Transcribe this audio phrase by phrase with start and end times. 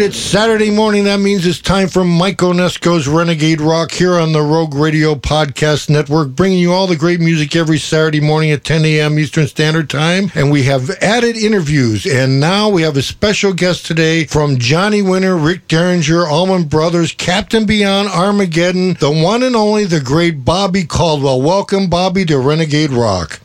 [0.00, 1.04] Right, it's Saturday morning.
[1.04, 5.90] That means it's time for Mike Onesko's Renegade Rock here on the Rogue Radio Podcast
[5.90, 9.18] Network, bringing you all the great music every Saturday morning at 10 a.m.
[9.18, 10.32] Eastern Standard Time.
[10.34, 12.06] And we have added interviews.
[12.06, 17.12] And now we have a special guest today from Johnny Winter, Rick Derringer, Allman Brothers,
[17.12, 21.42] Captain Beyond, Armageddon, the one and only, the great Bobby Caldwell.
[21.42, 23.40] Welcome, Bobby, to Renegade Rock.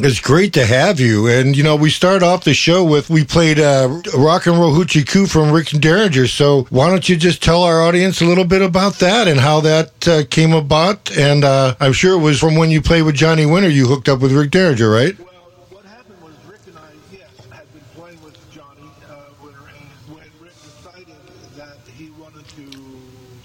[0.00, 1.28] It's great to have you.
[1.28, 4.72] And, you know, we start off the show with we played uh, Rock and Roll
[4.72, 6.26] Hoochie Coo from Rick Derringer.
[6.26, 9.60] So why don't you just tell our audience a little bit about that and how
[9.60, 11.16] that uh, came about?
[11.16, 14.08] And uh, I'm sure it was from when you played with Johnny Winter, you hooked
[14.08, 15.16] up with Rick Derringer, right?
[15.18, 15.28] Well,
[15.70, 20.16] what happened was Rick and I, yes, had been playing with Johnny uh, Winter, and
[20.16, 21.16] when Rick decided
[21.56, 22.66] that he wanted to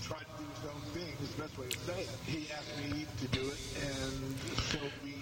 [0.02, 2.76] try to do his own thing, is the best way to say it, he asked
[2.92, 4.36] me to do it, and
[4.74, 5.14] so we,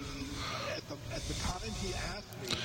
[0.74, 2.56] at the, at the time he asked me,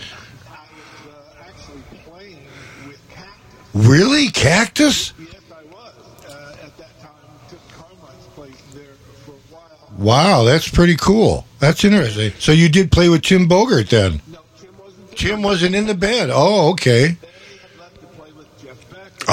[0.50, 2.48] I was uh, actually playing
[2.88, 3.60] with Cactus.
[3.74, 4.30] Really?
[4.30, 5.14] Cactus?
[5.20, 5.94] Yes, I was.
[6.28, 7.12] Uh, at that time,
[7.50, 8.94] took Carmine's place there
[9.26, 9.92] for a while.
[9.98, 11.46] Wow, that's pretty cool.
[11.60, 12.34] That's interesting.
[12.40, 14.22] So you did play with Tim Bogert then?
[14.32, 15.18] No, Tim wasn't.
[15.18, 16.32] Tim wasn't in the band.
[16.34, 17.08] Oh, okay.
[17.08, 17.18] Then
[17.50, 19.30] he had left to play with Jeff Beck.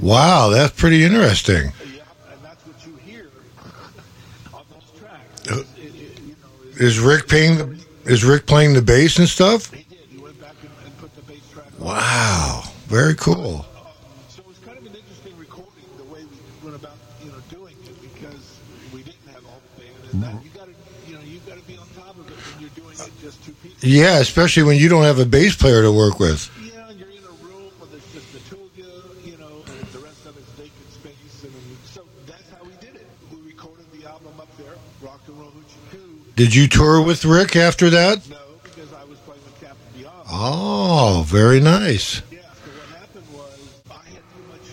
[0.00, 1.72] Wow, that's pretty interesting.
[1.92, 2.02] Yeah,
[2.32, 3.28] and that's what you hear
[4.54, 5.50] on those tracks.
[5.50, 7.80] Uh, It- it- you know, it- Is Rick playing the
[8.10, 9.70] is Rick playing the bass and stuff?
[9.70, 9.98] He did.
[10.10, 11.66] He went back and, and put the bass track.
[11.78, 11.86] on.
[11.86, 13.66] Wow, very cool.
[14.30, 16.38] So it was kind of an interesting recording the way we
[16.70, 18.40] went about, you know, doing it because
[18.94, 20.72] we didn't have all the band, and that you got to,
[21.06, 23.44] you know, you got to be on top of it when you're doing it just
[23.44, 23.76] two people.
[23.86, 26.48] Yeah, especially when you don't have a bass player to work with.
[26.64, 28.88] Yeah, and you're in a room where there's just the two of you,
[29.30, 31.52] you know, and the rest of it's vacant space, and
[31.84, 33.06] so that's how we did it.
[33.30, 36.16] We recorded the album up there, Rock and Roll Hoochie Coo.
[36.40, 38.26] Did you tour with Rick after that?
[38.30, 40.24] No, because I was playing with Captain Beyond.
[40.32, 42.22] Oh, very nice.
[42.32, 43.60] Yeah, so what happened was
[43.92, 44.64] I had too much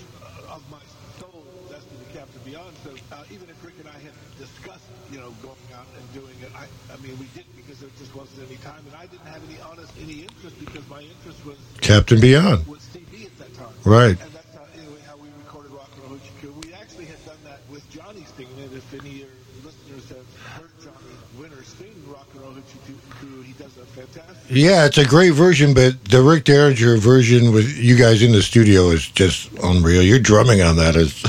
[0.48, 0.80] of my
[1.20, 2.72] soul vested in Captain Beyond.
[2.88, 6.40] So uh, even if Rick and I had discussed, you know, going out and doing
[6.40, 9.28] it, I, I mean, we didn't because there just wasn't any time, and I didn't
[9.28, 12.64] have any honest any interest because my interest was Captain Beyond.
[12.66, 13.76] was TV at that time.
[13.84, 14.16] Right.
[14.16, 16.27] And how, anyway, how we recorded Rock and Roll Hoochie Coo.
[16.44, 18.72] We actually had done that with Johnny singing it.
[18.74, 19.28] If any of your
[19.64, 24.36] listeners have heard Johnny Winter sing Rock and Roll Hoochie he does a fantastic.
[24.50, 28.42] Yeah, it's a great version, but the Rick Derringer version with you guys in the
[28.42, 30.02] studio is just unreal.
[30.02, 31.24] Your drumming on that is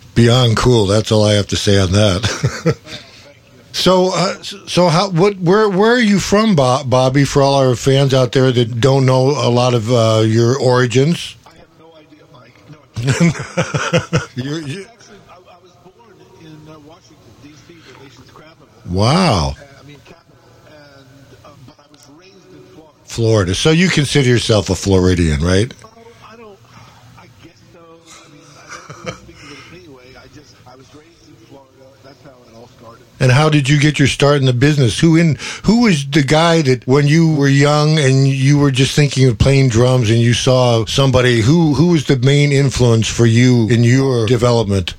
[0.14, 0.86] beyond cool.
[0.86, 2.76] That's all I have to say on that.
[3.72, 5.10] so, uh, so how?
[5.10, 5.38] What?
[5.38, 5.68] Where?
[5.68, 7.24] Where are you from, Bob, Bobby?
[7.24, 11.36] For all our fans out there that don't know a lot of uh, your origins,
[11.46, 12.24] I have no idea,
[12.96, 13.34] Mike.
[14.36, 18.68] No, you're, you Actually, I, I was born in uh, Washington, D.C., the nation's capital.
[18.90, 20.36] wow, Uh, I mean, capital.
[20.68, 21.06] And,
[21.46, 22.98] um, but I was raised in Florida.
[23.04, 23.54] Florida.
[23.54, 25.72] So you consider yourself a Floridian, right?
[25.84, 25.90] Oh,
[26.26, 26.58] I don't,
[27.18, 27.80] I guess so.
[27.80, 30.14] I mean, I don't really speak of it anyway.
[30.20, 31.70] I just, I was raised in Florida.
[32.02, 33.04] That's how it all started.
[33.24, 34.98] And how did you get your start in the business?
[34.98, 38.94] Who in who was the guy that when you were young and you were just
[38.94, 43.24] thinking of playing drums and you saw somebody who who was the main influence for
[43.24, 44.94] you in your development?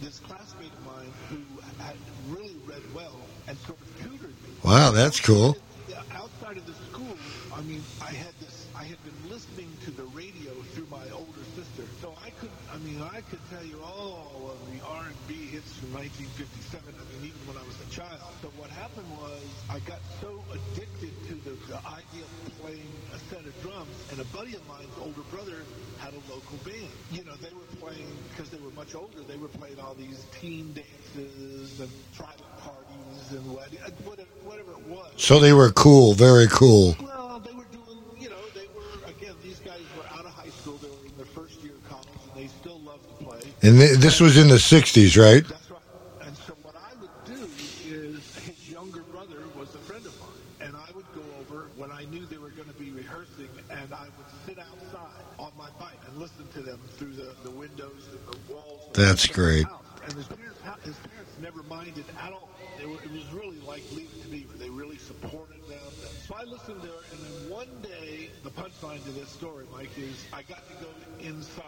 [0.00, 1.38] this classmate of mine who
[1.82, 1.96] had
[2.28, 3.16] really read well
[3.48, 4.50] and sort of tutored me.
[4.64, 5.56] Wow, that's cool.
[5.88, 7.16] Yeah, outside of the school,
[7.54, 8.66] I mean, I had this.
[8.74, 12.50] I had been listening to the radio through my older sister, so I could.
[12.72, 16.82] I mean, I could tell you all of the R and B hits from 1957.
[16.90, 18.18] I mean, even when I was a child.
[18.40, 22.32] So what happened was, I got so addicted to the, the idea of
[22.64, 25.62] playing a set of drums, and a buddy of mine's older brother
[25.98, 26.88] had a local band.
[27.10, 29.20] You know, they were playing because they were much older.
[29.26, 34.72] They were playing all these teen dances and private parties and what, uh, whatever, whatever
[34.72, 35.10] it was.
[35.16, 36.96] So they were cool, very cool.
[37.02, 40.50] Well, they were doing, you know, they were, again, these guys were out of high
[40.50, 40.76] school.
[40.78, 43.40] They were in their first year of college, and they still loved to play.
[43.62, 45.46] And th- this was in the '60s, right?
[45.46, 45.80] That's right.
[46.24, 47.48] And so what I would do
[47.88, 51.90] is his younger brother was a friend of mine, and I would go over when
[51.90, 55.68] I knew they were going to be rehearsing, and I would sit outside on my
[55.78, 58.72] bike and listen to them through the, the windows and the walls.
[58.72, 59.66] of That's great.
[60.04, 62.50] And his parents, his parents never minded at all.
[62.78, 64.56] They were, it was really like Leave It to Beaver.
[64.58, 65.78] They really supported them.
[66.26, 69.96] So I listened to it, and then one day, the punchline to this story, Mike,
[69.96, 70.88] is I got to go
[71.20, 71.64] inside.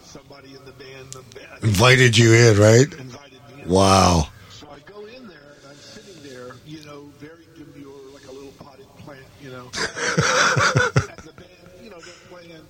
[0.00, 2.92] Somebody in the band, the band Invited you in, right?
[2.98, 3.68] invited me in.
[3.68, 4.26] Wow.
[4.50, 8.32] So I go in there and I'm sitting there, you know, very demure, like a
[8.32, 9.64] little potted plant, you know.
[9.74, 11.48] and the band,
[11.84, 11.90] you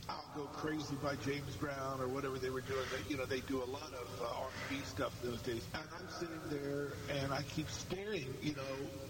[0.08, 2.84] "I'll Go Crazy" by James Brown or whatever they were doing.
[2.90, 5.62] They, you know, they do a lot of uh, R&B stuff those days.
[5.74, 8.62] And I'm sitting there and I keep staring, you know,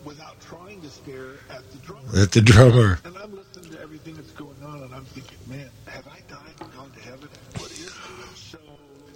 [0.04, 2.08] without trying to stare at the drummer.
[2.20, 2.98] At the drummer.
[3.04, 6.54] And I'm listening to everything that's going on, and I'm thinking, man, have I died
[6.60, 7.28] and gone to heaven?
[7.58, 8.38] What is this?
[8.38, 8.58] So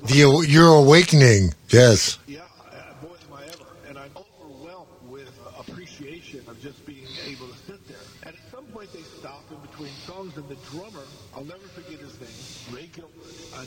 [0.05, 1.55] The, your awakening.
[1.71, 2.19] Yes.
[2.27, 2.41] yeah,
[2.73, 3.65] uh, boy, am I ever.
[3.89, 7.97] And I'm overwhelmed with appreciation of just being able to sit there.
[8.25, 11.03] And at some point, they stopped in between songs, and the drummer,
[11.37, 13.13] I'll never forget his name, Ray Gilbert.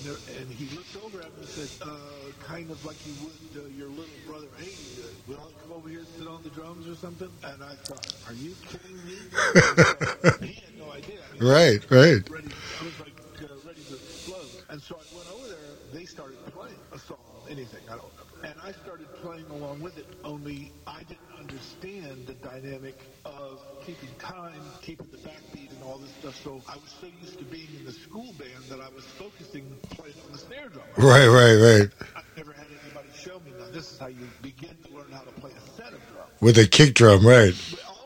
[0.04, 3.64] Never, and he looked over at me and said, uh, kind of like you would
[3.64, 6.50] uh, your little brother, hey, uh, will I come over here and sit on the
[6.50, 7.30] drums or something?
[7.44, 9.18] And I thought, are you kidding me?
[10.50, 11.22] he had no idea.
[11.22, 12.26] I mean, Right, right.
[12.30, 12.50] ready.
[12.82, 14.50] I was like uh, ready to explode.
[14.70, 15.70] And so I went over there.
[15.94, 17.18] They started playing a song,
[17.50, 20.06] anything I don't remember, and I started playing along with it.
[20.24, 26.12] Only I didn't understand the dynamic of keeping time, keeping the backbeat, and all this
[26.20, 26.36] stuff.
[26.44, 29.76] So I was so used to being in the school band that I was focusing
[29.90, 30.86] playing on the snare drum.
[30.98, 31.90] Right, right, right.
[32.16, 33.52] I never had anybody show me.
[33.58, 36.32] Now this is how you begin to learn how to play a set of drums.
[36.42, 37.54] With a kick drum, right.
[37.88, 38.00] All.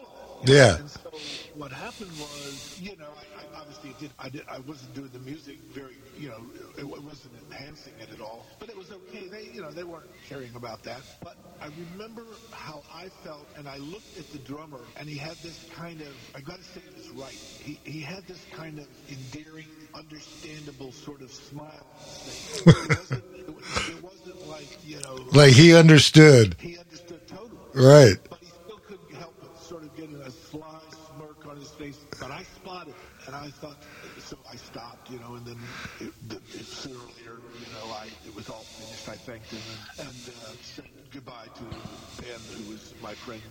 [0.46, 0.78] Yeah.
[0.78, 1.12] And so
[1.56, 3.13] what happened was, you know, I, I obviously
[4.04, 4.12] did.
[4.20, 4.42] I did.
[4.50, 6.42] I wasn't doing the music very, you know,
[6.78, 8.46] it, it wasn't enhancing it at all.
[8.60, 9.28] But it was okay.
[9.28, 11.02] They, you know, they weren't caring about that.
[11.24, 15.36] But I remember how I felt, and I looked at the drummer, and he had
[15.38, 16.14] this kind of.
[16.36, 17.32] I got to say this right.
[17.34, 21.86] He he had this kind of endearing, understandable sort of smile.
[22.66, 25.18] It wasn't, it, was- it wasn't like you know.
[25.34, 26.56] Like he understood.
[26.60, 28.18] he understood totally Right.
[28.30, 30.80] but he still couldn't help but sort of getting a sly
[31.16, 31.98] smirk on his face.
[32.20, 32.96] But I spotted, it,
[33.28, 33.86] and I thought, so I stopped,
[35.14, 35.58] you know, and then
[36.00, 39.08] it, the, it, sooner or later, you know, I it was all finished.
[39.08, 39.62] I thanked him
[40.00, 41.64] and, and uh, said goodbye to
[42.22, 43.42] Ben, who was my friend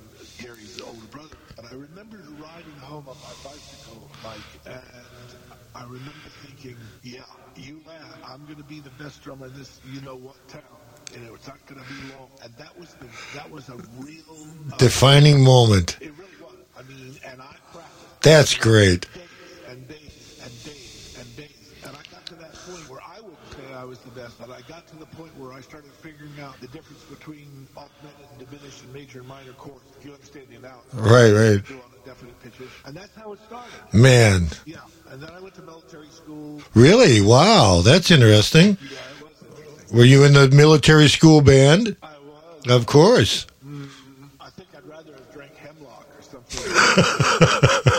[0.42, 1.36] Gary's older brother.
[1.58, 4.82] And I remember riding home on my bicycle, Mike, and
[5.74, 7.20] I remember thinking, yeah,
[7.56, 8.18] you laugh.
[8.26, 10.62] I'm going to be the best drummer in this, you know what town.
[11.14, 12.28] And it's not going to be long.
[12.42, 15.96] And that was the, that was a real uh, Defining moment.
[16.00, 16.54] it really was.
[16.76, 19.06] I mean, and I practiced That's great.
[25.62, 29.84] Started figuring out the difference between augmented and diminished and major and minor chords.
[29.98, 30.88] If you understand the analogy.
[30.94, 31.66] Right, right.
[31.66, 32.70] Do on a definite pitches.
[32.84, 33.72] And that's how it started.
[33.92, 34.48] Man.
[34.66, 34.78] Yeah.
[35.10, 36.60] And then I went to military school.
[36.74, 37.20] Really?
[37.20, 37.82] Wow.
[37.84, 38.76] That's interesting.
[38.80, 39.96] Yeah, it was interesting.
[39.96, 41.96] Were you in the military school band?
[42.02, 42.66] I was.
[42.68, 43.46] Of course.
[43.64, 43.88] Mm,
[44.40, 47.82] I think I'd rather have drank hemlock or something.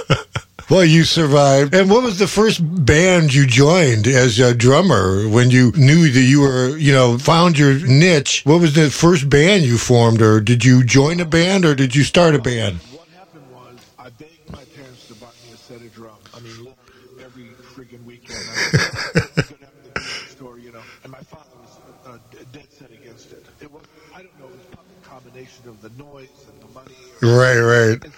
[0.69, 1.73] Well, you survived.
[1.75, 6.21] And what was the first band you joined as a drummer when you knew that
[6.21, 8.41] you were, you know, found your niche?
[8.45, 11.95] What was the first band you formed, or did you join a band, or did
[11.95, 12.77] you start a band?
[12.77, 16.17] What happened was I begged my parents to buy me a set of drums.
[16.33, 16.73] I mean,
[17.21, 17.43] every
[17.75, 18.39] freaking weekend.
[18.39, 22.17] I would go down to the music store, you know, and my father was uh,
[22.53, 23.45] dead set against it.
[23.61, 23.83] It was,
[24.15, 26.95] I don't know, it was probably a combination of the noise and the money.
[27.21, 28.11] Or, Right, right.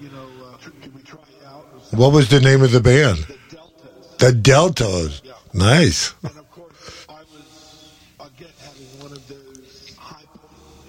[0.00, 1.66] You know, uh, tr- can we try it out?
[1.72, 1.98] Or something?
[1.98, 3.18] What was the name of the band?
[3.18, 4.18] The Deltas.
[4.18, 5.24] The Deltos.
[5.24, 5.32] Yeah.
[5.52, 6.14] Nice.
[6.22, 10.22] And of course, I was again having one of those high,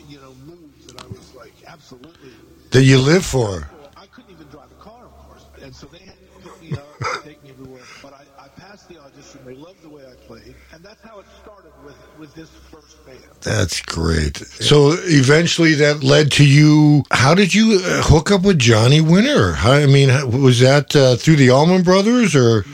[0.10, 2.32] you know, moods that I was like, absolutely.
[2.76, 3.70] That you live for.
[3.96, 6.74] I couldn't even drive a car, of course, and so they had to pick me
[6.74, 6.86] up
[7.24, 7.82] take me everywhere.
[8.04, 9.40] But I, I passed the audition.
[9.46, 13.06] They loved the way I played, and that's how it started with with this first
[13.06, 13.24] band.
[13.40, 14.38] That's great.
[14.38, 17.04] So eventually that led to you.
[17.12, 19.54] How did you uh, hook up with Johnny Winter?
[19.54, 20.10] How, I mean,
[20.42, 22.66] was that uh, through the Allman Brothers or?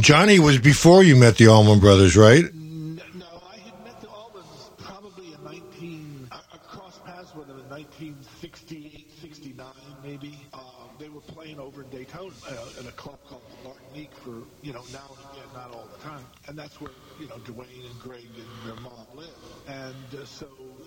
[0.00, 2.44] Johnny was before you met the Allman Brothers, right?
[2.44, 6.28] N- No, I had met the Allmans probably in 19.
[6.30, 9.66] I, I crossed paths with them in 1968, 69,
[10.04, 10.38] maybe.
[10.54, 10.60] Uh,
[11.00, 14.84] they were playing over in Daytona uh, in a club called Martinique for, you know,
[14.92, 16.24] now and again, not all the time.
[16.46, 19.28] And that's where, you know, Duane and Gregg and their mom live.
[19.66, 20.46] And uh, so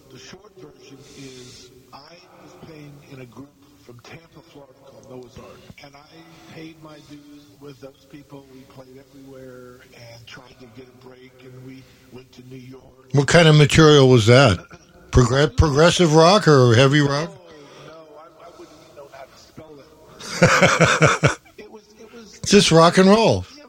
[0.09, 3.49] the short version is I was playing in a group
[3.85, 5.59] from Tampa, Florida called Noah's Ark.
[5.83, 8.45] And I paid my dues with those people.
[8.53, 11.31] We played everywhere and tried to get a break.
[11.41, 12.83] And we went to New York.
[13.13, 14.63] What kind of material was that?
[15.09, 17.31] Progr- progressive rock or heavy rock?
[17.31, 17.41] Oh,
[17.87, 21.39] no, I, I wouldn't even know how to spell that.
[21.57, 23.43] it was, it was, Just rock and roll.
[23.57, 23.60] yeah,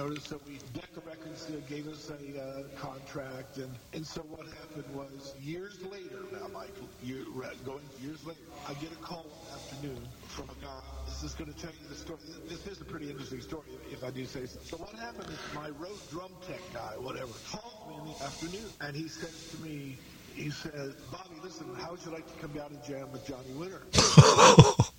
[0.00, 0.28] up and get noticed.
[0.28, 4.84] So we Decca Records uh, gave us a uh, contract, and and so what happened
[4.94, 6.24] was years later.
[6.32, 7.24] Now, Mike, you
[7.64, 10.80] going years later, I get a call one afternoon from a guy.
[11.06, 12.18] This is going to tell you the story.
[12.48, 14.58] This is a pretty interesting story, if I do say so.
[14.62, 18.70] So what happened is my road drum tech guy, whatever, called me in the afternoon,
[18.80, 19.98] and he says to me.
[20.32, 23.52] He says, Bobby, listen, how would you like to come down and jam with Johnny
[23.58, 23.82] Winter?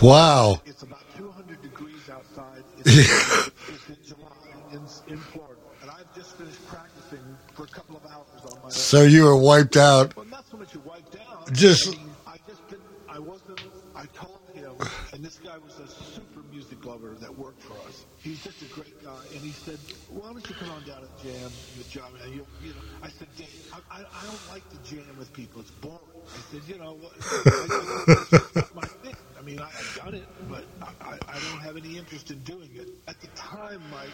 [0.00, 0.62] Wow.
[0.64, 2.64] It's about 200 degrees outside.
[2.78, 2.88] It's,
[3.68, 4.39] it's in July
[4.72, 4.80] in,
[5.12, 5.60] in Florida.
[5.82, 8.70] And I've just finished practicing for a couple of hours on my own.
[8.70, 10.14] So you were wiped out.
[10.16, 11.50] Well, not so much wiped out.
[11.52, 11.94] Just-
[12.26, 13.60] I, I just didn't, I wasn't,
[13.96, 14.72] I told him,
[15.12, 18.04] and this guy was a super music lover that worked for us.
[18.22, 19.16] He's just a great guy.
[19.32, 19.78] And he said,
[20.10, 22.14] why don't you come on down and jam with Johnny?
[22.24, 25.32] And you, you know, I said, Dave, I, I, I don't like to jam with
[25.32, 25.60] people.
[25.62, 25.98] It's boring.
[26.26, 29.14] I said, you know, what- I said, it's my thing.
[29.38, 32.38] I mean, I, I've done it, but I, I, I don't have any interest in
[32.40, 32.88] doing it.
[33.08, 34.10] At the time, Mike,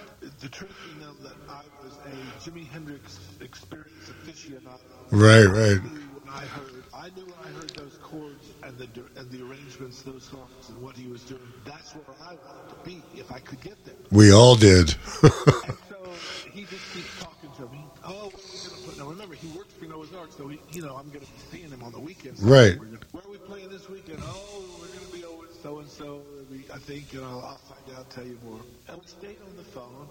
[0.46, 4.78] the truth you know that I was a Jimi Hendrix experience aficionado.
[5.10, 5.80] Right, right.
[5.80, 8.86] I knew when I heard, I knew when I heard those chords and the
[9.16, 11.40] and the arrangements, those songs, and what he was doing.
[11.64, 13.96] That's where I wanted to be if I could get there.
[14.12, 14.94] We all did.
[15.66, 15.98] And so
[16.52, 17.84] he just keeps talking to me.
[18.04, 18.98] Oh, what are we gonna put?
[18.98, 21.70] Now remember, he works for Noah's Ark, so he, you know I'm gonna be seeing
[21.70, 22.40] him on the weekends.
[22.40, 22.76] Right.
[22.78, 24.20] Gonna- Where are we playing this weekend?
[24.22, 26.22] Oh, we're gonna be over so and so.
[26.72, 28.60] I think, and I'll, I'll find out, tell you more.
[28.88, 30.06] And we stayed on the phone,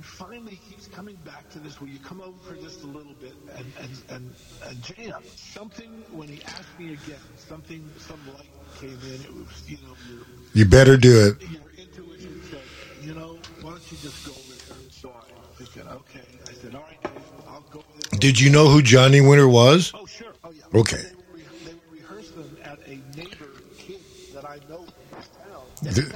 [0.00, 1.78] and finally he keeps coming back to this.
[1.78, 4.34] Will you come over for just a little bit and and and,
[4.66, 5.22] and jam?
[5.36, 8.48] Something when he asked me again, something, some light
[8.80, 9.20] came in.
[9.20, 11.42] It was, you know, your You better do it.
[11.50, 12.62] your intuition said,
[13.02, 14.90] you know, why don't you just go over there?
[14.90, 16.24] So I thinking, okay.
[16.48, 18.18] I said, all right, Dave, I'll go there.
[18.18, 19.92] Did you know who Johnny Winter was?
[19.94, 20.32] Oh, sure.
[20.42, 20.80] Oh, yeah.
[20.80, 20.96] Okay.
[20.96, 24.00] They were, they were rehearsing at a neighbor kid
[24.32, 26.14] that I know from this town.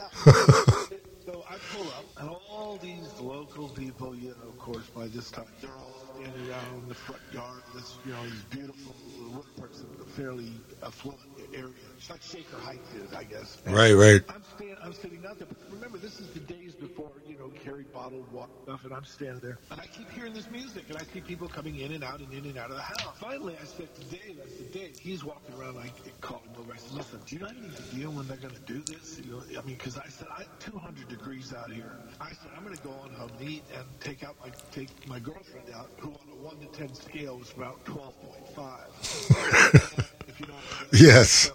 [1.26, 2.30] so I pull up, and
[2.64, 4.34] all these local people, you
[5.04, 5.30] course, by this
[5.60, 7.62] they're all standing around in the front yard.
[7.74, 8.94] This, you know, these beautiful
[9.32, 9.44] wood
[10.00, 11.20] a fairly affluent
[11.52, 11.72] area.
[11.96, 13.58] It's like Shaker Heights is, I guess.
[13.66, 14.22] Right, right.
[14.28, 15.48] I'm stand, I'm sitting out there.
[15.48, 17.10] But remember, this is the days before
[17.44, 20.84] know carry bottled water stuff, and I'm standing there, and I keep hearing this music,
[20.88, 23.16] and I see people coming in and out and in and out of the house.
[23.18, 25.78] Finally, I said to Dave, I said, Dave, he's walking around.
[25.78, 26.72] I called him over.
[26.72, 29.20] I said, Listen, do you know any idea when they're going to do this?
[29.24, 31.92] You know, I mean, because I said I 200 degrees out here.
[32.20, 35.18] I said I'm going to go on Home Neat and take out my take my
[35.18, 40.10] girlfriend out, who on a one to ten scale was about 12.5.
[40.28, 40.54] if you know.
[40.54, 40.92] What I.
[40.92, 41.50] Yes.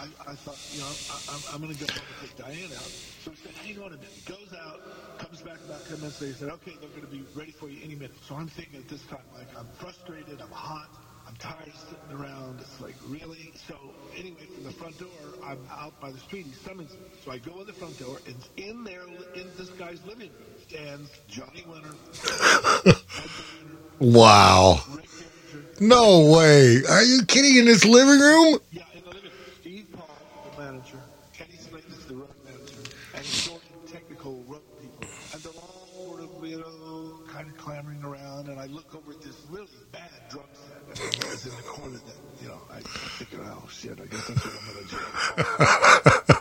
[0.00, 2.72] I, I thought, you know, I, I'm, I'm going to go home and take Diane
[2.72, 2.88] out.
[3.20, 4.24] So he said, hang on a minute.
[4.24, 4.80] Goes out,
[5.40, 6.32] comes back about 10 minutes later.
[6.32, 8.12] He said, okay, they're going to be ready for you any minute.
[8.26, 10.88] So I'm thinking at this time, like, I'm frustrated, I'm hot,
[11.26, 12.60] I'm tired of sitting around.
[12.60, 13.52] It's like, really?
[13.68, 13.76] So
[14.16, 15.08] anyway, from the front door,
[15.44, 16.46] I'm out by the street.
[16.46, 17.00] He summons me.
[17.24, 19.02] So I go in the front door, and in there,
[19.34, 21.94] in this guy's living room, stands Johnny Winter,
[24.00, 24.80] Wow.
[25.78, 26.82] No way.
[26.88, 27.56] Are you kidding?
[27.56, 28.58] In his living room?
[28.72, 29.32] Yeah, in the living room.
[29.60, 30.08] Steve Paul,
[30.56, 30.98] the manager.
[31.32, 32.76] Kenny Slate is the road manager.
[33.14, 35.08] And Jordan, technical road people.
[35.32, 38.48] And they're all sort of, you know, kind of clamoring around.
[38.48, 41.96] And I look over at this really bad drum set that is in the corner
[41.96, 46.34] that, you know, I, I'm oh, shit, I guess that's what I'm going to do.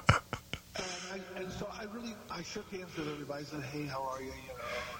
[0.79, 3.41] And, I, and so I really, I shook hands with everybody.
[3.41, 4.31] I said, hey, how are you?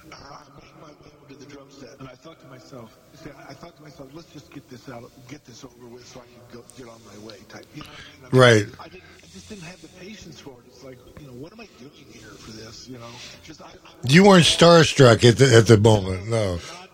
[0.04, 2.00] You know, I made my way over to the drum set.
[2.00, 5.12] And I thought to myself, see, I thought to myself, let's just get this out,
[5.28, 7.66] get this over with so I can go get on my way type.
[7.76, 7.88] You know
[8.30, 8.42] what I mean?
[8.42, 8.76] Right.
[8.80, 10.66] I, didn't, I just didn't have the patience for it.
[10.68, 12.88] It's like, you know, what am I doing here for this?
[12.90, 13.12] You know,
[13.44, 13.72] just, I, I
[14.04, 16.28] You weren't starstruck at the, at the moment.
[16.28, 16.54] No.
[16.54, 16.89] all.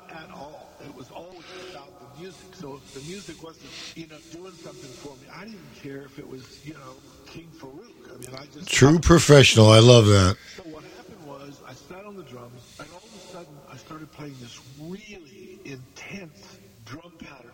[0.86, 2.56] It was always about the music.
[2.56, 6.20] So if the music wasn't, you know, doing something for me, I didn't care if
[6.20, 6.94] it was, you know,
[7.26, 8.14] King Farouk.
[8.14, 9.70] I mean, I just True professional.
[9.72, 10.38] I love that.
[10.56, 13.78] So what happened was I sat on the drums, and all of a sudden I
[13.78, 17.52] started playing this really intense drum pattern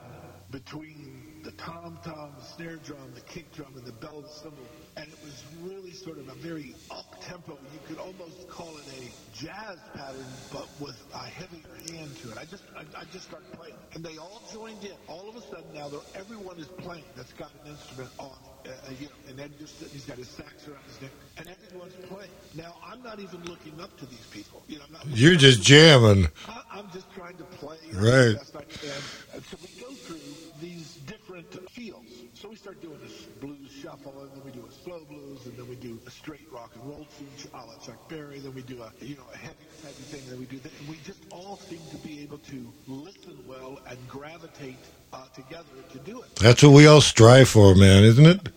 [0.52, 4.60] between the tom tom, the snare drum, the kick drum, and the bell cymbal,
[4.98, 7.58] and it was really sort of a very up tempo.
[7.74, 12.38] You could almost call it a jazz pattern, but with a heavier hand to it.
[12.38, 14.96] I just I, I just started playing, and they all joined in.
[15.08, 18.38] All of a sudden now, everyone is playing that's got an instrument on.
[18.66, 21.94] Uh, you know, and then just he's got his sax around his neck, and everyone's
[22.08, 22.30] playing.
[22.56, 24.62] Now I'm not even looking up to these people.
[24.68, 26.28] You know, I'm not You're just jamming.
[26.48, 28.36] I, I'm just trying to play Right.
[28.36, 29.02] as best I can.
[29.34, 30.20] And so we go through
[30.60, 32.12] these different fields.
[32.34, 35.56] So we start doing this blues shuffle, and then we do a slow blues, and
[35.58, 38.40] then we do a straight rock and roll tune, a la Chuck Berry.
[38.40, 40.22] Then we do a you know a heavy heavy thing.
[40.30, 43.80] Then we do that, and we just all seem to be able to listen well
[43.90, 44.78] and gravitate
[45.14, 46.36] uh, together to do it.
[46.36, 48.50] That's what we all strive for, man, isn't it?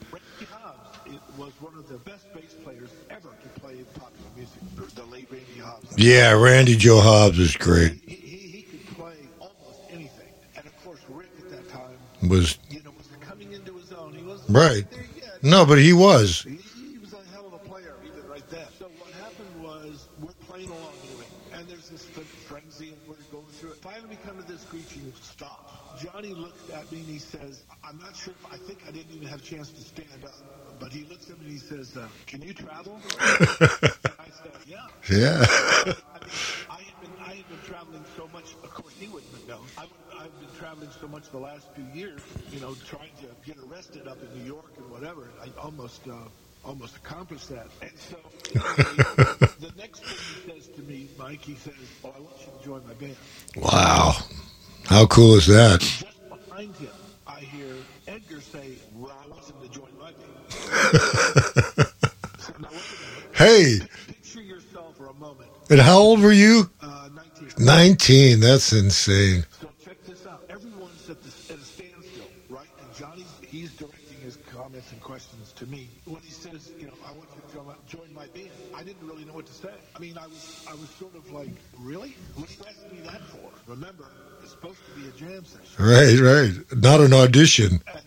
[0.51, 2.55] Hobbs it was one of the best bass
[3.83, 4.95] popular music.
[4.95, 5.95] The late Randy Hobbs.
[5.97, 7.93] Yeah, Randy Joe Hobbs is great.
[8.07, 10.29] He, he, he could play almost anything.
[10.57, 14.13] And of course, Rick at that time, Was you know, was coming into his own.
[14.15, 14.89] He wasn't Right.
[14.91, 15.43] there yet.
[15.43, 16.43] no, but he was.
[16.43, 16.57] He,
[16.91, 18.67] he was a hell of a player, even right then.
[18.79, 23.47] So what happened was we're playing along anyway, and there's this frenzy, and we're going
[23.53, 23.77] through it.
[23.77, 25.99] Finally, we come to this screeching stop.
[26.01, 28.35] Johnny looks at me and he says, "I'm not sure.
[28.45, 29.84] If, I think I didn't even have a chance to stand up." But
[31.55, 35.45] he looks at me and he says, uh, "Can you travel?" I said, "Yeah." Yeah.
[35.47, 35.95] I mean,
[36.71, 38.55] I had been I had been traveling so much.
[38.63, 39.67] Of course, he wouldn't have known.
[39.79, 39.87] I,
[40.19, 42.21] I've been traveling so much the last few years.
[42.51, 45.29] You know, trying to get arrested up in New York and whatever.
[45.43, 46.15] I almost uh,
[46.65, 47.67] almost accomplished that.
[47.83, 48.17] And so
[48.53, 52.47] the, the next thing he says to me, Mike, he says, "Oh, I want you
[52.59, 53.17] to join my band."
[53.57, 54.15] Wow.
[54.87, 55.81] How cool is that?
[55.81, 56.91] Just behind him,
[57.27, 57.75] I hear
[58.07, 60.55] Edgar say, "Well, I want him to join my band."
[62.39, 63.24] so now, wait a minute.
[63.35, 65.51] Hey, Picture yourself for a moment.
[65.71, 66.71] and how old were you?
[66.81, 67.65] Uh, 19.
[67.67, 68.41] 19.
[68.41, 69.45] That's insane.
[69.61, 70.45] So check this out.
[70.49, 72.67] Everyone's at, at a standstill, right?
[72.81, 75.89] And Johnny's he's directing his comments and questions to me.
[76.05, 79.25] When he says, you know, I want you to join, my band, I didn't really
[79.25, 79.71] know what to say.
[79.95, 82.15] I mean, I was I was sort of like, really?
[82.37, 83.51] What are you asking me that for?
[83.71, 84.05] Remember,
[84.43, 85.85] it's supposed to be a jam session.
[85.85, 86.79] Right, right.
[86.81, 87.83] Not an audition.
[87.93, 88.01] And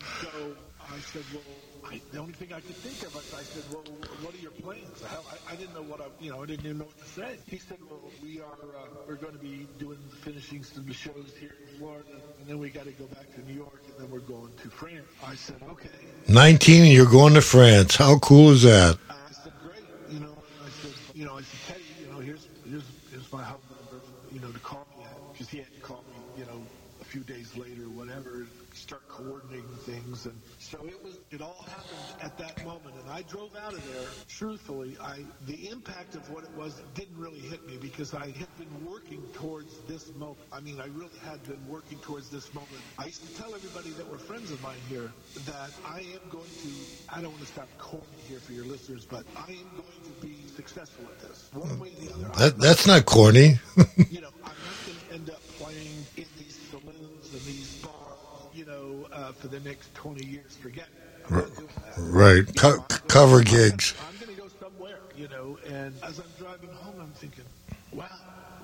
[0.90, 1.42] I said, well,
[1.90, 3.82] I, the only thing I could think of, I said, well,
[4.22, 5.02] what are your plans?
[5.02, 7.04] How, I, I didn't know what I, you know, I didn't even know what to
[7.04, 7.38] say.
[7.46, 11.54] He said, well, we are, uh, we're going to be doing finishing some shows here
[11.62, 12.08] in Florida,
[12.40, 14.68] and then we got to go back to New York, and then we're going to
[14.70, 15.06] France.
[15.24, 15.88] I said, okay.
[16.28, 17.96] 19 and you're going to France.
[17.96, 18.98] How cool is that?
[19.08, 19.82] I said, great.
[20.10, 23.42] You know, I said, you know, I said, Teddy, you know, here's here's here's my
[23.42, 26.46] hub number, you know, to call me at because he had to call me, you
[26.46, 26.60] know,
[27.00, 31.07] a few days later, whatever, start coordinating things, and so it was.
[31.30, 34.08] It all happened at that moment, and I drove out of there.
[34.28, 38.56] Truthfully, I the impact of what it was didn't really hit me because I had
[38.56, 40.38] been working towards this moment.
[40.50, 42.80] I mean, I really had been working towards this moment.
[42.98, 45.12] I used to tell everybody that were friends of mine here
[45.44, 46.70] that I am going to.
[47.10, 50.26] I don't want to stop corny here for your listeners, but I am going to
[50.26, 52.38] be successful at this, one way or the other.
[52.38, 53.60] that that's not corny.
[54.08, 58.54] you know, I'm not going to end up playing in these saloons and these bars,
[58.54, 60.56] you know, uh, for the next 20 years.
[60.56, 61.17] Forget it.
[61.30, 62.44] Right.
[62.56, 63.94] Co- cover gigs.
[64.08, 67.44] I'm going to go somewhere, you know, and as I'm driving home, I'm thinking,
[67.92, 68.06] wow,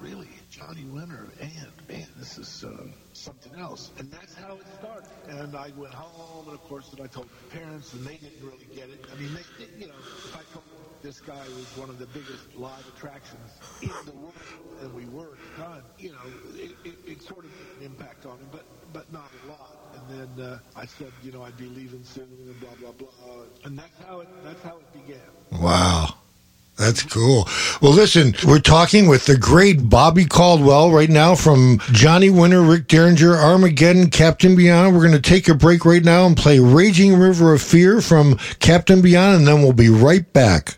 [0.00, 0.29] really?
[0.50, 3.90] Johnny Winter and man, this is uh, something else.
[3.98, 5.11] And that's how it started.
[5.29, 8.42] And I went home, and of course, then I told my parents, and they didn't
[8.42, 9.05] really get it.
[9.12, 10.64] I mean, they, you know, if I told
[11.03, 13.50] this guy was one of the biggest live attractions
[13.83, 14.33] in the world,
[14.81, 17.92] and we were at the time, you know, it, it, it sort of made an
[17.92, 19.84] impact on him, but but not a lot.
[19.94, 23.42] And then uh, I said, you know, I'd be leaving soon, and blah blah blah.
[23.64, 25.20] And that's how it that's how it began.
[25.62, 26.14] Wow.
[26.76, 27.48] That's cool.
[27.80, 32.88] Well, listen, we're talking with the great Bobby Caldwell right now from Johnny Winter, Rick
[32.88, 34.92] Derringer, Armageddon, Captain Beyond.
[34.92, 38.38] We're going to take a break right now and play Raging River of Fear from
[38.59, 40.76] Captain Beyond, and then we'll be right back.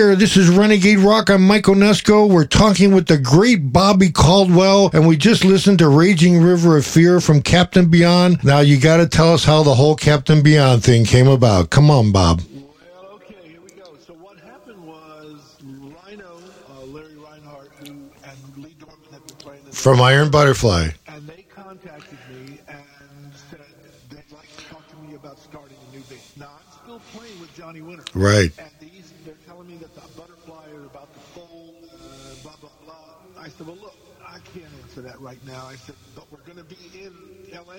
[0.00, 0.16] Here.
[0.16, 1.28] This is Renegade Rock.
[1.28, 2.26] I'm Mike Onesko.
[2.26, 6.86] We're talking with the great Bobby Caldwell, and we just listened to Raging River of
[6.86, 8.42] Fear from Captain Beyond.
[8.42, 11.68] Now, you got to tell us how the whole Captain Beyond thing came about.
[11.68, 12.40] Come on, Bob.
[12.50, 13.94] Well, okay, here we go.
[14.06, 16.38] So what happened was Rhino,
[16.70, 20.92] uh, Larry Reinhardt, who and Lee Dorman had been playing this, From Iron Butterfly.
[27.70, 28.04] Johnny Winter.
[28.14, 28.50] Right.
[28.58, 31.98] And these, they're telling me that the butterfly are about to fold, uh,
[32.42, 33.40] blah, blah, blah.
[33.40, 33.94] I said, well, look,
[34.26, 35.66] I can't answer that right now.
[35.66, 37.14] I said, but we're going to be in
[37.52, 37.78] L.A.,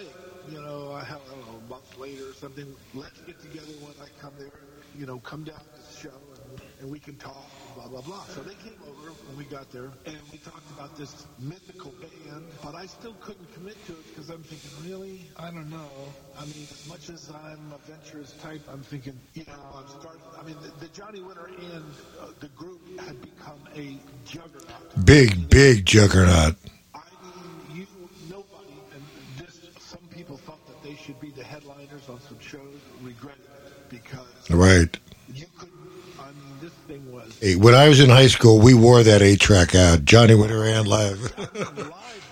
[0.50, 2.74] you know, I don't know, a month later or something.
[2.94, 4.52] Let's get together when I come there,
[4.98, 6.31] you know, come down to the show
[6.80, 8.24] and, we can talk, blah, blah, blah.
[8.26, 12.46] So they came over when we got there and we talked about this mythical band,
[12.64, 15.30] but I still couldn't commit to it because I'm thinking, really?
[15.38, 15.90] I don't know.
[16.38, 20.22] I mean, as much as I'm a venturous type, I'm thinking, you know, I'm starting.
[20.40, 21.86] I mean, the, the Johnny Winter and
[22.20, 25.06] uh, the group had become a juggernaut.
[25.06, 26.56] Big, big juggernaut.
[26.94, 27.88] I mean, you,
[28.30, 29.04] nobody, and
[29.38, 33.90] just some people thought that they should be the headliners on some shows, regretted it
[33.90, 34.98] because Right.
[35.34, 35.76] You couldn't.
[36.20, 39.22] I mean, this thing was Hey, when I was in high school, we wore that
[39.22, 41.22] eight track out, Johnny Winter and live.
[41.38, 41.56] live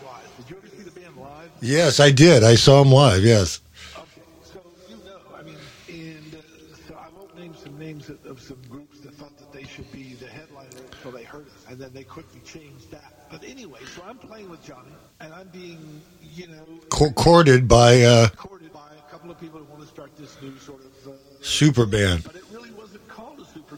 [0.05, 0.23] wise.
[0.37, 1.49] Did you ever see the band live?
[1.61, 2.43] yes, I did.
[2.43, 3.23] I saw him live.
[3.23, 3.61] Yes.
[3.97, 5.57] Okay, so you know, I mean,
[5.89, 9.51] and uh, so I won't name some names of, of some groups that thought that
[9.51, 13.27] they should be the headliner until they heard us, and then they quickly changed that.
[13.31, 18.01] But anyway, so I'm playing with Johnny, and I'm being, you know, Co- courted by
[18.01, 21.07] uh, courted by a couple of people who want to start this new sort of.
[21.07, 22.23] Uh, super band.
[22.23, 23.75] but it really wasn't called a super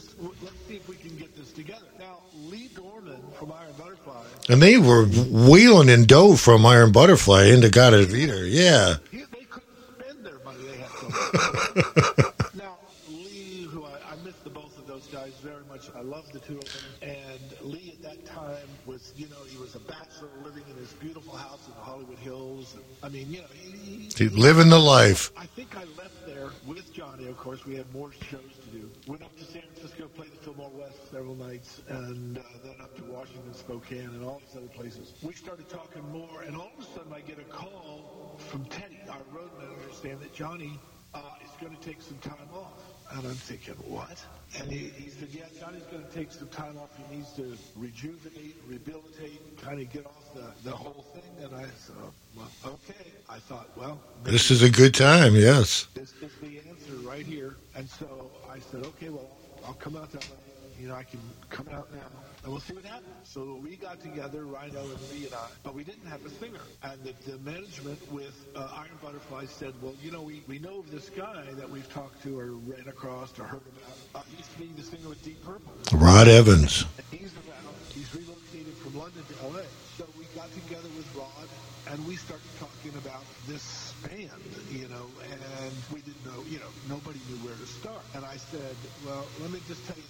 [0.00, 1.84] Just let's see if we can get this together.
[1.98, 7.44] Now, Lee Dorman from Iron Butterfly, And they were wheeling in dough from Iron Butterfly
[7.46, 8.48] In-A-Gadda-Da-Vida.
[8.48, 8.94] Yeah.
[9.10, 9.68] he, they couldn't
[10.00, 10.58] spend their money.
[10.64, 11.08] They had so
[12.40, 12.54] much.
[12.54, 12.78] now,
[13.10, 15.90] Lee, who I, I miss the both of those guys very much.
[15.96, 17.10] I love the two of them.
[17.10, 17.40] And
[17.72, 21.34] Lee at that time was, you know, he was a bachelor living in his beautiful
[21.34, 22.76] house in the Hollywood Hills.
[23.02, 25.30] I mean, you know, he, He- Living the life.
[25.36, 27.26] I think I left there with Johnny.
[27.26, 28.90] Of course, we had more shows to do.
[29.06, 32.96] Went up to San Francisco, played the Fillmore West several nights, and uh, then up
[32.96, 35.12] to Washington, Spokane, and all these other places.
[35.22, 39.00] We started talking more, and all of a sudden, I get a call from Teddy,
[39.08, 40.78] our road manager, saying that Johnny
[41.14, 42.82] uh, is going to take some time off.
[43.12, 44.24] And I'm thinking, what?
[44.58, 46.90] And he, he said, yeah, Johnny's going to take some time off.
[46.96, 51.44] He needs to rejuvenate, rehabilitate, kind of get off the, the whole thing.
[51.44, 51.96] And I said,
[52.36, 53.10] well, okay.
[53.28, 55.34] I thought, well, This is a good time.
[55.34, 55.88] Yes.
[55.94, 57.56] this is the answer right here.
[57.74, 59.28] And so I said, okay, well,
[59.66, 60.49] I'll come out that way.
[60.80, 62.06] You know, I can come out now,
[62.42, 63.12] and we'll see what happens.
[63.24, 66.60] So we got together, Rhino and Lee and I, but we didn't have a singer.
[66.82, 70.78] And the, the management with uh, Iron Butterfly said, well, you know, we, we know
[70.78, 74.22] of this guy that we've talked to or ran across or heard about.
[74.22, 75.70] Uh, he used to be the singer with Deep Purple.
[75.92, 76.86] Rod Evans.
[76.96, 77.76] And he's around.
[77.92, 79.64] He's relocated from London to L.A.
[79.98, 81.48] So we got together with Rod,
[81.92, 84.30] and we started talking about this band,
[84.70, 88.00] you know, and we didn't know, you know, nobody knew where to start.
[88.14, 90.09] And I said, well, let me just tell you this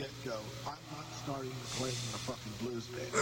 [0.00, 0.36] get-go.
[0.66, 3.12] I'm not starting playing in a fucking blues band.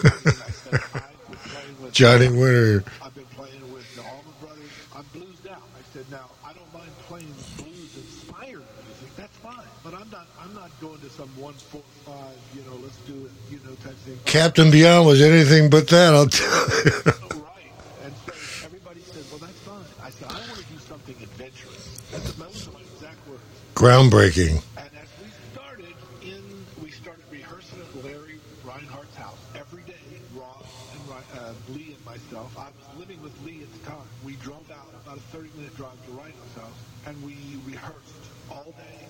[0.46, 2.84] I said, I've been playing with Johnny Winter.
[3.02, 4.70] I've been playing with the Allman Brothers.
[4.94, 5.62] I'm bluesed out.
[5.76, 9.16] I said, now I don't mind playing blues-inspired music.
[9.16, 10.26] That's fine, but I'm not.
[10.40, 12.36] I'm not going to some one four five.
[12.54, 13.32] You know, let's do it.
[13.50, 14.18] You know, type thing.
[14.24, 16.14] Captain Beyond was anything but that.
[16.14, 16.46] I'll tell
[16.84, 16.92] you.
[17.42, 17.72] Right.
[18.04, 18.32] And so
[18.64, 19.84] everybody said, well, that's fine.
[20.02, 21.98] I said, I want to do something adventurous.
[22.14, 23.42] And those are my exact words.
[23.74, 24.62] Groundbreaking.
[24.76, 26.42] And as we started in,
[26.82, 29.94] we started rehearsing at Larry Reinhardt's house every day.
[30.34, 32.54] Ross and Ri- uh, Lee and myself.
[32.58, 34.06] I was living with Lee at the time.
[34.24, 37.34] We drove out about a 30-minute drive to Reinhardt's house, and we
[37.66, 39.06] rehearsed all day.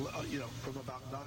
[0.00, 1.20] l- Uh, you know, from about 9,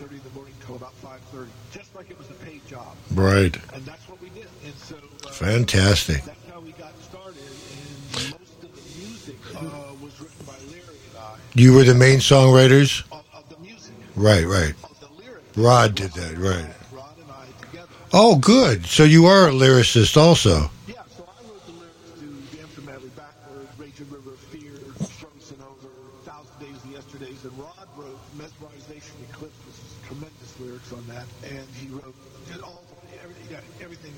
[0.00, 2.94] 9.30 in the morning till about 5.30, just like it was a paid job.
[3.14, 3.56] Right.
[3.74, 4.46] And that's what we did.
[4.64, 6.22] And so uh, Fantastic.
[6.24, 7.36] that's how we got started.
[7.42, 11.36] And most of the music uh, was written by Larry and I.
[11.54, 13.02] You were the main songwriters?
[13.12, 14.74] Of, of the music, Right, right.
[14.84, 15.56] of the lyrics.
[15.56, 16.66] Rod did that, right.
[16.92, 17.88] Rod and I together.
[18.12, 18.86] Oh, good.
[18.86, 20.70] So you are a lyricist also.
[20.86, 24.72] Yeah, so I wrote the lyrics to Dancing Madly Backward, Raging River of Fear,
[25.04, 25.88] Strokes and Over,
[26.24, 31.26] Thousand Days of Yesterdays, and Rod wrote Mesmerization Eclipse, which is tremendous lyrics on that.
[31.44, 32.29] And he wrote did all everything,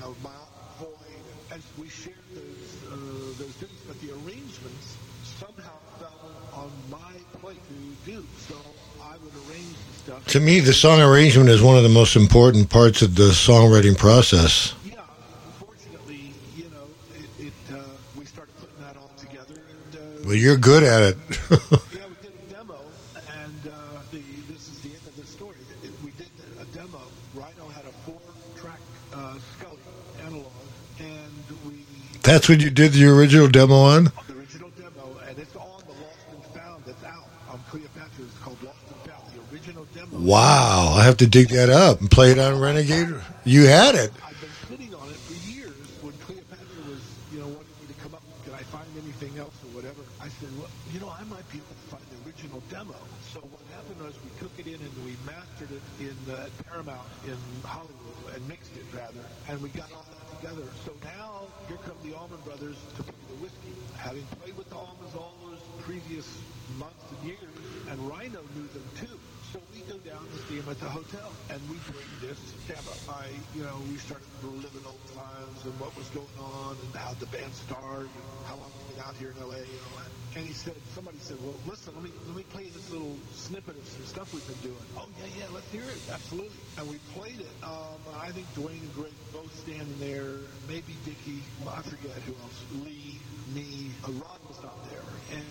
[0.03, 0.35] of Mount
[0.79, 0.89] Void.
[1.51, 2.95] And we shared those, uh,
[3.39, 4.97] those duties, but the arrangements
[5.39, 8.25] somehow fell on my plate to do.
[8.37, 8.55] So
[9.01, 10.25] I would arrange the stuff.
[10.27, 13.97] To me, the song arrangement is one of the most important parts of the songwriting
[13.97, 14.73] process.
[14.85, 14.95] Yeah,
[15.45, 16.87] unfortunately, you know,
[17.39, 17.79] it, it uh,
[18.17, 21.17] we started putting that all together, and uh, Well, you're good at it.
[21.51, 22.79] yeah, we did a demo,
[23.41, 24.89] and uh, the this is the
[32.23, 34.05] That's what you did the original demo on?
[34.05, 38.23] The original demo, and it's on the Lost and Found that's out on Cleopatra.
[38.23, 40.19] It's called Lost and Found, the original demo.
[40.19, 40.95] Wow.
[40.97, 43.13] I have to dig that up and play it on Renegade.
[43.43, 44.13] You had it.
[44.25, 47.99] I've been sitting on it for years when Cleopatra was, you know, wanting me to
[47.99, 48.23] come up.
[48.45, 49.99] Could I find anything else or whatever?
[50.23, 52.95] I said, well, you know, I might be able to find the original demo.
[53.35, 57.03] So what happened was we took it in and we mastered it in uh, Paramount
[57.27, 57.35] in
[57.67, 60.63] Hollywood and mixed it rather, and we got all that together.
[60.87, 64.75] So now here come the Allman Brothers to play the whiskey, having played with the
[64.75, 66.27] Allmans all those previous
[66.79, 67.55] months and years,
[67.89, 69.17] and Rhino knew them too.
[69.51, 72.93] So we go down to see him at the hotel, and we bring this demo.
[73.07, 77.13] I, you know, we started reliving old times and what was going on, and how
[77.19, 80.22] the band started, and how long we've been out here in LA, and all that.
[80.35, 83.77] And he said, somebody said, well, listen, let me let me play this little snippet
[83.77, 84.85] of some stuff we've been doing.
[84.97, 86.57] Oh yeah, yeah, let's hear it, absolutely.
[86.77, 87.53] And we played it.
[87.61, 91.37] Um, I think Duane and Gregg both standing there, maybe Dickey,
[91.69, 93.21] I forget who else, Lee,
[93.53, 95.05] me, uh, Rod was not there,
[95.37, 95.45] and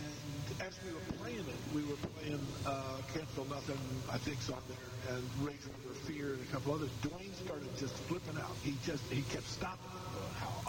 [0.66, 3.78] as we were playing it, we were playing uh, Can't Feel Nothing,
[4.10, 6.90] I think's on there, and Rage Under Fear and a couple others.
[7.02, 8.56] Duane started just flipping out.
[8.62, 10.01] He just, he kept stopping.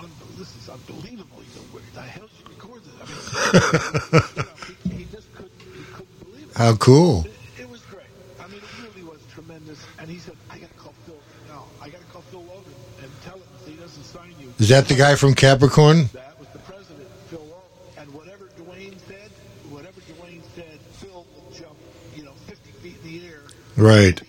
[0.04, 1.40] Unbelievable, this is unbelievable.
[1.40, 2.94] He said, where the hell you record this?
[3.00, 6.58] I mean, you know, he, he just couldn't, he couldn't believe it.
[6.58, 7.24] How cool.
[7.26, 8.12] It, it was great.
[8.40, 9.80] I mean, it really was tremendous.
[10.00, 11.16] And he said, I got to call Phil
[11.48, 11.64] now.
[11.82, 14.54] I got to call Phil Logan and tell him he doesn't sign you.
[14.60, 16.10] Is that the guy from Capricorn?
[16.12, 17.64] That was the president, Phil Logan.
[17.98, 19.32] And whatever Duane said,
[19.70, 21.78] whatever Duane said, Phil would jump,
[22.16, 23.44] you know, 50 feet in the air
[23.76, 24.22] Right.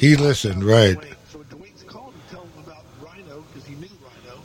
[0.00, 0.96] He, listened, right.
[1.28, 4.40] So Duane's calling him, telling him about Rhino, because he knew Rhino.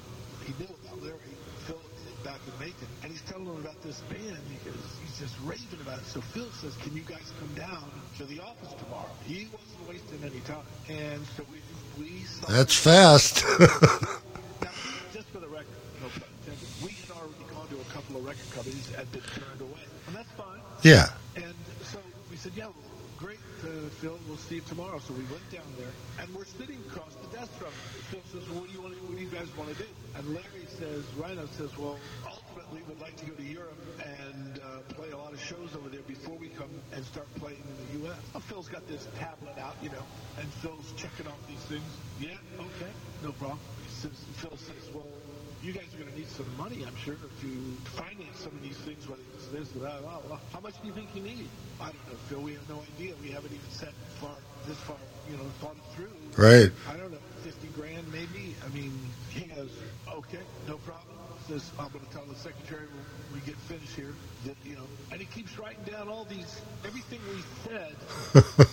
[0.45, 1.15] He knew about Larry,
[1.63, 1.79] Phil,
[2.25, 2.87] back in Macon.
[3.03, 6.05] And he's telling him about this band because he's just raving about it.
[6.07, 9.07] So Phil says, can you guys come down to the office tomorrow?
[9.25, 10.67] He wasn't wasting any time.
[10.89, 13.45] And so we, we That's fast.
[13.59, 14.75] now,
[15.13, 15.71] just for the record,
[16.03, 19.21] no pun intended, we had already gone to a couple of record companies and been
[19.21, 19.87] turned away.
[20.07, 20.59] And that's fine.
[20.83, 21.07] yeah.
[21.37, 22.75] And so we said, yeah, well,
[23.17, 24.99] great, uh, Phil, we'll see you tomorrow.
[24.99, 28.03] So we went down there, and we're sitting across the desk from him.
[28.11, 29.87] Phil says, what do you, want what do you guys want to do?
[30.19, 31.95] And Larry says, Rhino says, well,
[32.27, 35.87] ultimately we'd like to go to Europe and uh, play a lot of shows over
[35.87, 38.19] there before we come and start playing in the U.S.
[38.33, 40.03] Well, Phil's got this tablet out, you know,
[40.37, 41.87] and Phil's checking off these things.
[42.19, 42.91] Yeah, okay,
[43.23, 43.59] no problem.
[43.87, 45.07] Says, Phil says, well,
[45.65, 47.49] you guys are going to need some money, I'm sure, to
[47.97, 50.01] finance some of these things, whether it's this or that.
[50.03, 50.37] Blah, blah.
[50.53, 51.49] How much do you think you need?
[51.81, 52.41] I don't know, Phil.
[52.41, 53.15] We have no idea.
[53.23, 54.37] We haven't even set far
[54.67, 54.97] this far,
[55.29, 56.13] you know, thought it through.
[56.37, 56.71] Right.
[56.89, 58.55] I don't know, 50 grand maybe.
[58.63, 58.93] I mean,
[59.29, 59.71] he goes,
[60.09, 61.17] okay, no problem.
[61.47, 64.13] Says, I'm going to tell the secretary when we get finished here
[64.45, 67.95] that, you know, and he keeps writing down all these, everything we said,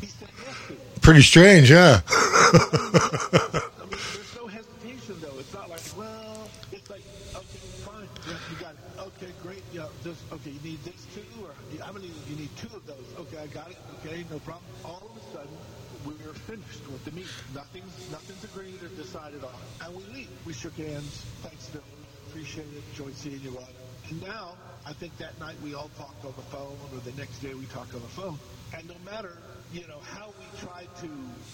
[0.00, 1.00] he said yes to.
[1.00, 2.00] Pretty strange, huh?
[2.08, 5.27] I mean, there's no hesitation though.
[5.38, 7.02] It's not like, well, it's like,
[7.34, 8.80] okay, fine, yeah, you got it.
[8.98, 9.86] Okay, great, yeah,
[10.32, 12.10] okay, you need this too, or how many?
[12.28, 13.06] You need two of those.
[13.20, 13.76] Okay, I got it.
[14.00, 14.64] Okay, no problem.
[14.84, 15.56] All of a sudden,
[16.04, 17.30] we're finished with the meeting.
[17.54, 19.54] Nothing's, nothing's agreed or decided on,
[19.86, 20.30] and we leave.
[20.44, 21.22] We shook hands.
[21.42, 21.82] Thanks, Phil.
[22.28, 22.82] Appreciate it.
[22.90, 23.68] Enjoyed seeing you, Rod.
[24.10, 27.38] And now, I think that night we all talked on the phone, or the next
[27.38, 28.38] day we talked on the phone.
[28.76, 29.38] And no matter,
[29.72, 31.08] you know, how we tried to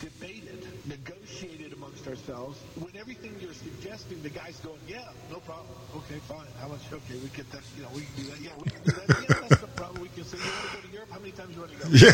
[0.05, 5.41] debate it, negotiate it amongst ourselves, when everything you're suggesting, the guy's going, yeah, no
[5.41, 5.75] problem.
[5.97, 6.47] Okay, fine.
[6.61, 6.81] How much?
[6.93, 7.63] Okay, we get that.
[7.77, 8.41] You know, we can do that.
[8.41, 9.09] Yeah, we can do that.
[9.21, 10.03] Yeah, that's no problem.
[10.03, 11.09] We can say, you want to go to Europe?
[11.11, 11.89] How many times you want to go?
[11.91, 12.13] Yeah.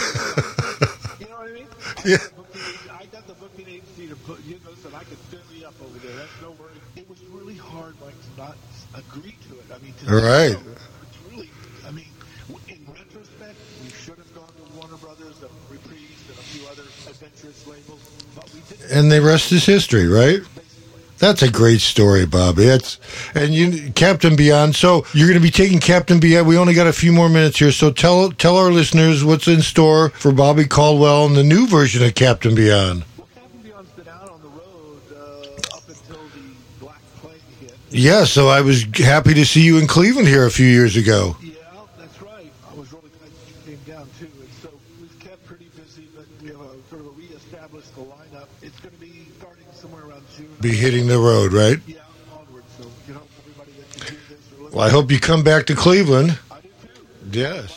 [1.20, 1.66] You know what I mean?
[1.96, 2.16] I Yeah.
[2.16, 5.44] got booking- I got the booking agency to put, you know, said I could fill
[5.53, 6.16] you up over there.
[6.16, 6.72] That's no worry.
[6.96, 8.57] It was really hard, Mike, to not
[8.94, 9.66] agree to it.
[9.72, 10.57] I mean, to Right.
[10.57, 10.80] It's
[18.90, 20.40] And the rest is history, right?
[21.20, 22.64] That's a great story, Bobby.
[22.64, 22.98] That's
[23.34, 24.74] and you, Captain Beyond.
[24.74, 26.48] So you're going to be taking Captain Beyond.
[26.48, 29.61] We only got a few more minutes here, so tell tell our listeners what's in
[29.61, 33.05] store for Bobby Caldwell and the new version of Captain Beyond.
[33.18, 37.76] well, Captain Beyond's been out on the road uh, up until the Black Plague hit.
[37.90, 41.36] Yeah, so I was happy to see you in Cleveland here a few years ago.
[41.42, 41.53] Yeah,
[41.98, 42.51] that's right.
[42.70, 44.24] I was really glad that you came down too.
[44.24, 48.05] And so we've kept pretty busy, but we have a, sort of a reestablished the
[48.05, 48.48] lineup.
[48.62, 50.50] It's going to be starting somewhere around June.
[50.61, 51.79] Be hitting the road, right?
[54.73, 56.39] Well, I hope you come back to Cleveland.
[56.51, 57.07] I do too.
[57.33, 57.77] Yes.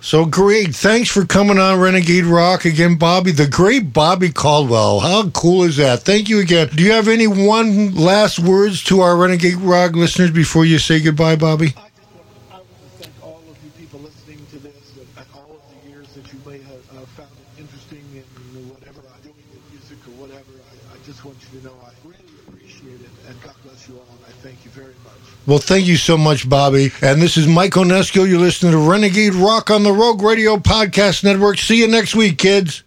[0.00, 0.74] So great.
[0.74, 3.32] Thanks for coming on Renegade Rock again, Bobby.
[3.32, 5.00] The great Bobby Caldwell.
[5.00, 6.02] How cool is that?
[6.02, 6.68] Thank you again.
[6.68, 11.00] Do you have any one last words to our Renegade Rock listeners before you say
[11.00, 11.74] goodbye, Bobby?
[11.76, 15.08] I just want, I want to thank all of you people listening to this and,
[15.18, 18.22] and all of the years that you may have uh, found found it interesting in
[18.70, 20.54] whatever I'm doing in music or whatever.
[20.70, 23.96] I, I just want you to know I really appreciate it, and God bless you
[23.96, 25.24] all, and I thank you very much.
[25.46, 26.90] Well, thank you so much, Bobby.
[27.02, 28.28] And this is Mike Onesko.
[28.28, 31.58] You're listening to Renegade Rock on the Rogue Radio Podcast Network.
[31.58, 32.82] See you next week, kids.